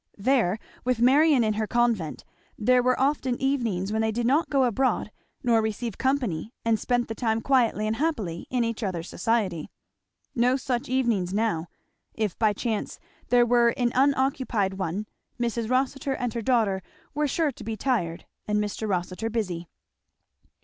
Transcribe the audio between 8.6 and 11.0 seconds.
each other's society. No such